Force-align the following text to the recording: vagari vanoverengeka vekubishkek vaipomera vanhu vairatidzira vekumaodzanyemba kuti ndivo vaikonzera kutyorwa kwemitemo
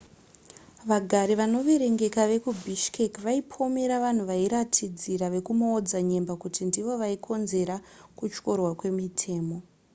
vagari 0.89 1.33
vanoverengeka 1.39 2.23
vekubishkek 2.31 3.13
vaipomera 3.25 3.95
vanhu 4.05 4.23
vairatidzira 4.31 5.25
vekumaodzanyemba 5.35 6.33
kuti 6.41 6.61
ndivo 6.69 6.93
vaikonzera 7.01 7.75
kutyorwa 8.17 8.71
kwemitemo 8.79 9.57